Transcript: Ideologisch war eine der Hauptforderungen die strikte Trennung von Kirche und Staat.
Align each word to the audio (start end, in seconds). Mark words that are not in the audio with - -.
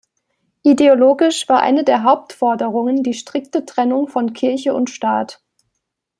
Ideologisch 0.63 1.47
war 1.47 1.59
eine 1.61 1.83
der 1.83 2.01
Hauptforderungen 2.01 3.03
die 3.03 3.13
strikte 3.13 3.65
Trennung 3.67 4.07
von 4.07 4.33
Kirche 4.33 4.73
und 4.73 4.89
Staat. 4.89 5.43